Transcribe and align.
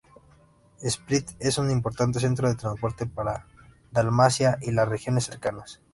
Split 0.81 1.29
es 1.37 1.59
un 1.59 1.69
importante 1.69 2.19
centro 2.19 2.47
de 2.49 2.55
transporte 2.55 3.05
para 3.05 3.45
Dalmacia 3.91 4.57
y 4.63 4.71
las 4.71 4.89
regiones 4.89 5.25
cercanas. 5.25 5.79